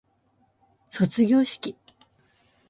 [0.89, 1.75] 卒業式